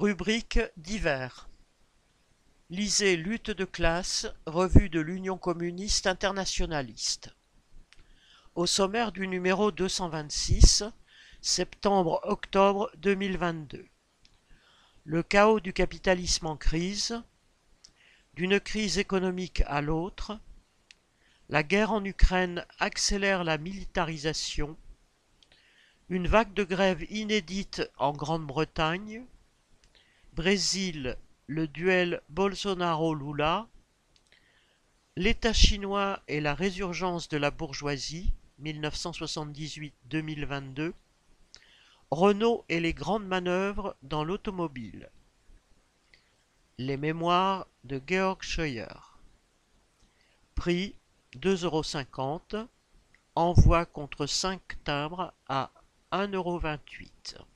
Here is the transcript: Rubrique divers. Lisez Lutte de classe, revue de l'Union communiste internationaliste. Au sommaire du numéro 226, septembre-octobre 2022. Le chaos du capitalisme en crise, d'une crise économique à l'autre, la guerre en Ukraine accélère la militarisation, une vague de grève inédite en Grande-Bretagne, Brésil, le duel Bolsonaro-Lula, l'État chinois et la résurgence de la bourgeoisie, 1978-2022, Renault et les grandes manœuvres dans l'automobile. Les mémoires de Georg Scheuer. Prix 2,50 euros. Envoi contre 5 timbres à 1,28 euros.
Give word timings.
Rubrique 0.00 0.60
divers. 0.78 1.50
Lisez 2.70 3.18
Lutte 3.18 3.50
de 3.50 3.66
classe, 3.66 4.26
revue 4.46 4.88
de 4.88 4.98
l'Union 4.98 5.36
communiste 5.36 6.06
internationaliste. 6.06 7.36
Au 8.54 8.64
sommaire 8.64 9.12
du 9.12 9.28
numéro 9.28 9.70
226, 9.70 10.84
septembre-octobre 11.42 12.90
2022. 12.96 13.86
Le 15.04 15.22
chaos 15.22 15.60
du 15.60 15.74
capitalisme 15.74 16.46
en 16.46 16.56
crise, 16.56 17.22
d'une 18.32 18.58
crise 18.58 18.96
économique 18.96 19.62
à 19.66 19.82
l'autre, 19.82 20.40
la 21.50 21.62
guerre 21.62 21.92
en 21.92 22.02
Ukraine 22.02 22.64
accélère 22.78 23.44
la 23.44 23.58
militarisation, 23.58 24.78
une 26.08 26.26
vague 26.26 26.54
de 26.54 26.64
grève 26.64 27.04
inédite 27.10 27.82
en 27.98 28.14
Grande-Bretagne, 28.14 29.26
Brésil, 30.34 31.16
le 31.48 31.66
duel 31.66 32.22
Bolsonaro-Lula, 32.28 33.66
l'État 35.16 35.52
chinois 35.52 36.22
et 36.28 36.40
la 36.40 36.54
résurgence 36.54 37.28
de 37.28 37.36
la 37.36 37.50
bourgeoisie, 37.50 38.32
1978-2022, 38.62 40.92
Renault 42.10 42.64
et 42.68 42.78
les 42.80 42.94
grandes 42.94 43.26
manœuvres 43.26 43.96
dans 44.02 44.24
l'automobile. 44.24 45.10
Les 46.78 46.96
mémoires 46.96 47.66
de 47.84 48.00
Georg 48.06 48.42
Scheuer. 48.42 48.86
Prix 50.54 50.94
2,50 51.36 52.56
euros. 52.56 52.68
Envoi 53.36 53.86
contre 53.86 54.26
5 54.26 54.60
timbres 54.84 55.32
à 55.48 55.70
1,28 56.12 57.36
euros. 57.36 57.46